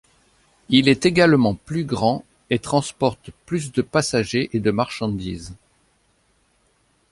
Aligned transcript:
Il 0.69 0.87
est 0.89 1.05
également 1.05 1.53
plus 1.53 1.83
grand 1.85 2.25
et 2.49 2.57
transporte 2.57 3.29
plus 3.45 3.71
de 3.71 3.83
passagers 3.83 4.49
et 4.51 4.59
de 4.59 4.71
marchandises. 4.71 5.53